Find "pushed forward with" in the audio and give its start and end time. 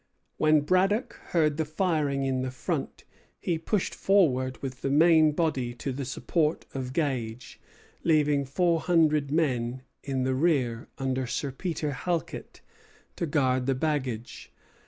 3.59-4.81